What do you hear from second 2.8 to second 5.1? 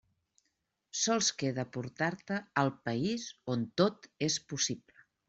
País on Tot és Possible.